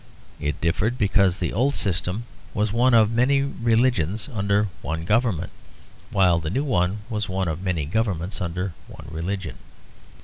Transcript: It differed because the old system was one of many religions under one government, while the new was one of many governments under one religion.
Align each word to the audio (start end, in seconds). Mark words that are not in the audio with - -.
It 0.39 0.59
differed 0.59 0.97
because 0.97 1.37
the 1.37 1.53
old 1.53 1.75
system 1.75 2.23
was 2.55 2.73
one 2.73 2.95
of 2.95 3.11
many 3.11 3.43
religions 3.43 4.27
under 4.33 4.67
one 4.81 5.05
government, 5.05 5.51
while 6.09 6.39
the 6.39 6.49
new 6.49 6.63
was 6.63 7.29
one 7.29 7.47
of 7.47 7.61
many 7.61 7.85
governments 7.85 8.41
under 8.41 8.73
one 8.87 9.07
religion. 9.11 9.57